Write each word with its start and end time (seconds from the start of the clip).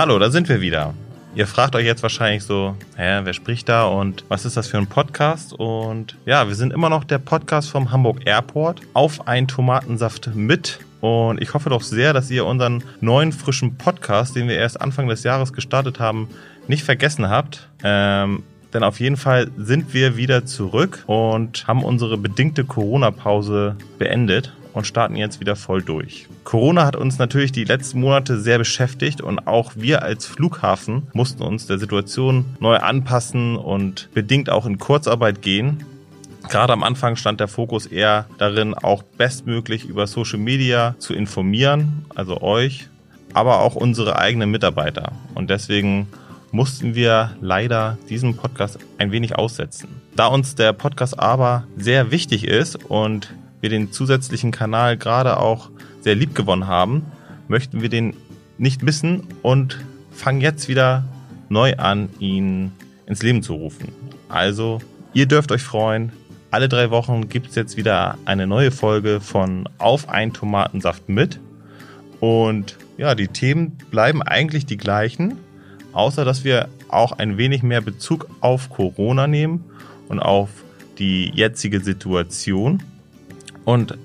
Hallo, 0.00 0.18
da 0.18 0.30
sind 0.30 0.48
wir 0.48 0.62
wieder. 0.62 0.94
Ihr 1.34 1.46
fragt 1.46 1.76
euch 1.76 1.84
jetzt 1.84 2.02
wahrscheinlich 2.02 2.42
so, 2.42 2.74
hä, 2.96 3.20
wer 3.22 3.34
spricht 3.34 3.68
da 3.68 3.84
und 3.84 4.24
was 4.28 4.46
ist 4.46 4.56
das 4.56 4.66
für 4.66 4.78
ein 4.78 4.86
Podcast? 4.86 5.52
Und 5.52 6.16
ja, 6.24 6.48
wir 6.48 6.54
sind 6.54 6.72
immer 6.72 6.88
noch 6.88 7.04
der 7.04 7.18
Podcast 7.18 7.68
vom 7.68 7.90
Hamburg 7.92 8.22
Airport 8.24 8.80
auf 8.94 9.28
ein 9.28 9.46
Tomatensaft 9.46 10.30
mit. 10.34 10.78
Und 11.02 11.42
ich 11.42 11.52
hoffe 11.52 11.68
doch 11.68 11.82
sehr, 11.82 12.14
dass 12.14 12.30
ihr 12.30 12.46
unseren 12.46 12.82
neuen 13.02 13.30
frischen 13.30 13.76
Podcast, 13.76 14.36
den 14.36 14.48
wir 14.48 14.56
erst 14.56 14.80
Anfang 14.80 15.06
des 15.06 15.22
Jahres 15.22 15.52
gestartet 15.52 16.00
haben, 16.00 16.30
nicht 16.66 16.82
vergessen 16.82 17.28
habt. 17.28 17.68
Ähm, 17.84 18.42
denn 18.72 18.82
auf 18.84 19.00
jeden 19.00 19.18
Fall 19.18 19.50
sind 19.58 19.92
wir 19.92 20.16
wieder 20.16 20.46
zurück 20.46 21.04
und 21.08 21.66
haben 21.66 21.84
unsere 21.84 22.16
bedingte 22.16 22.64
Corona-Pause 22.64 23.76
beendet 23.98 24.54
und 24.72 24.86
starten 24.86 25.16
jetzt 25.16 25.40
wieder 25.40 25.56
voll 25.56 25.82
durch. 25.82 26.26
Corona 26.44 26.84
hat 26.86 26.96
uns 26.96 27.18
natürlich 27.18 27.52
die 27.52 27.64
letzten 27.64 28.00
Monate 28.00 28.38
sehr 28.38 28.58
beschäftigt 28.58 29.20
und 29.20 29.46
auch 29.46 29.72
wir 29.74 30.02
als 30.02 30.26
Flughafen 30.26 31.08
mussten 31.12 31.42
uns 31.42 31.66
der 31.66 31.78
Situation 31.78 32.44
neu 32.60 32.76
anpassen 32.76 33.56
und 33.56 34.08
bedingt 34.14 34.50
auch 34.50 34.66
in 34.66 34.78
Kurzarbeit 34.78 35.42
gehen. 35.42 35.84
Gerade 36.48 36.72
am 36.72 36.82
Anfang 36.82 37.16
stand 37.16 37.40
der 37.40 37.48
Fokus 37.48 37.86
eher 37.86 38.26
darin, 38.38 38.74
auch 38.74 39.02
bestmöglich 39.02 39.84
über 39.84 40.06
Social 40.06 40.38
Media 40.38 40.94
zu 40.98 41.14
informieren, 41.14 42.06
also 42.14 42.40
euch, 42.40 42.88
aber 43.34 43.60
auch 43.60 43.76
unsere 43.76 44.18
eigenen 44.18 44.50
Mitarbeiter. 44.50 45.12
Und 45.34 45.50
deswegen 45.50 46.08
mussten 46.52 46.94
wir 46.94 47.36
leider 47.40 47.98
diesen 48.08 48.36
Podcast 48.36 48.78
ein 48.98 49.12
wenig 49.12 49.36
aussetzen. 49.36 49.88
Da 50.16 50.26
uns 50.26 50.54
der 50.54 50.72
Podcast 50.72 51.18
aber 51.18 51.64
sehr 51.76 52.10
wichtig 52.10 52.46
ist 52.46 52.84
und 52.84 53.32
wir 53.60 53.70
den 53.70 53.92
zusätzlichen 53.92 54.50
Kanal 54.50 54.96
gerade 54.96 55.38
auch 55.38 55.70
sehr 56.00 56.14
lieb 56.14 56.34
gewonnen 56.34 56.66
haben, 56.66 57.06
möchten 57.48 57.82
wir 57.82 57.88
den 57.88 58.14
nicht 58.58 58.82
missen 58.82 59.24
und 59.42 59.78
fangen 60.12 60.40
jetzt 60.40 60.68
wieder 60.68 61.04
neu 61.48 61.76
an, 61.76 62.08
ihn 62.18 62.72
ins 63.06 63.22
Leben 63.22 63.42
zu 63.42 63.54
rufen. 63.54 63.88
Also, 64.28 64.80
ihr 65.12 65.26
dürft 65.26 65.50
euch 65.52 65.62
freuen. 65.62 66.12
Alle 66.50 66.68
drei 66.68 66.90
Wochen 66.90 67.28
gibt 67.28 67.48
es 67.48 67.54
jetzt 67.54 67.76
wieder 67.76 68.18
eine 68.24 68.46
neue 68.46 68.70
Folge 68.70 69.20
von 69.20 69.68
Auf 69.78 70.08
ein 70.08 70.32
Tomatensaft 70.32 71.08
mit. 71.08 71.40
Und 72.20 72.76
ja, 72.96 73.14
die 73.14 73.28
Themen 73.28 73.78
bleiben 73.90 74.22
eigentlich 74.22 74.66
die 74.66 74.76
gleichen, 74.76 75.38
außer 75.92 76.24
dass 76.24 76.44
wir 76.44 76.68
auch 76.88 77.12
ein 77.12 77.38
wenig 77.38 77.62
mehr 77.62 77.80
Bezug 77.80 78.28
auf 78.40 78.68
Corona 78.68 79.26
nehmen 79.26 79.64
und 80.08 80.20
auf 80.20 80.50
die 80.98 81.30
jetzige 81.34 81.80
Situation. 81.80 82.82
Und 83.70 83.96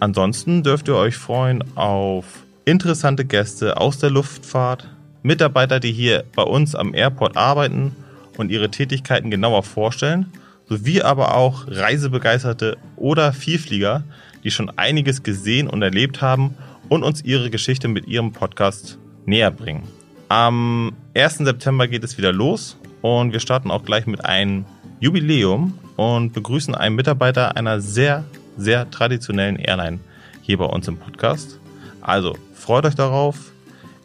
ansonsten 0.00 0.62
dürft 0.62 0.86
ihr 0.86 0.96
euch 0.96 1.16
freuen 1.16 1.64
auf 1.78 2.26
interessante 2.66 3.24
Gäste 3.24 3.78
aus 3.78 3.96
der 3.96 4.10
Luftfahrt, 4.10 4.86
Mitarbeiter, 5.22 5.80
die 5.80 5.92
hier 5.92 6.24
bei 6.36 6.42
uns 6.42 6.74
am 6.74 6.92
Airport 6.92 7.34
arbeiten 7.34 7.96
und 8.36 8.50
ihre 8.50 8.70
Tätigkeiten 8.70 9.30
genauer 9.30 9.62
vorstellen, 9.62 10.26
sowie 10.68 11.00
aber 11.00 11.34
auch 11.38 11.64
Reisebegeisterte 11.68 12.76
oder 12.96 13.32
Vielflieger, 13.32 14.04
die 14.44 14.50
schon 14.50 14.70
einiges 14.76 15.22
gesehen 15.22 15.68
und 15.68 15.80
erlebt 15.80 16.20
haben 16.20 16.54
und 16.90 17.02
uns 17.02 17.24
ihre 17.24 17.48
Geschichte 17.48 17.88
mit 17.88 18.06
ihrem 18.06 18.32
Podcast 18.32 18.98
näher 19.24 19.50
bringen. 19.50 19.84
Am 20.28 20.92
1. 21.16 21.38
September 21.38 21.88
geht 21.88 22.04
es 22.04 22.18
wieder 22.18 22.34
los 22.34 22.76
und 23.00 23.32
wir 23.32 23.40
starten 23.40 23.70
auch 23.70 23.86
gleich 23.86 24.06
mit 24.06 24.22
einem 24.22 24.66
Jubiläum 25.00 25.78
und 25.96 26.34
begrüßen 26.34 26.74
einen 26.74 26.94
Mitarbeiter 26.94 27.56
einer 27.56 27.80
sehr 27.80 28.24
sehr 28.56 28.90
traditionellen 28.90 29.56
Airline 29.56 30.00
hier 30.42 30.58
bei 30.58 30.66
uns 30.66 30.88
im 30.88 30.98
Podcast. 30.98 31.58
Also 32.00 32.36
freut 32.54 32.84
euch 32.84 32.94
darauf. 32.94 33.52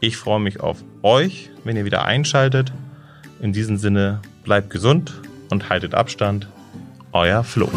Ich 0.00 0.16
freue 0.16 0.40
mich 0.40 0.60
auf 0.60 0.78
euch, 1.02 1.50
wenn 1.64 1.76
ihr 1.76 1.84
wieder 1.84 2.04
einschaltet. 2.04 2.72
In 3.40 3.52
diesem 3.52 3.76
Sinne 3.76 4.20
bleibt 4.42 4.70
gesund 4.70 5.14
und 5.50 5.68
haltet 5.70 5.94
Abstand. 5.94 6.48
Euer 7.12 7.44
Flo. 7.44 7.70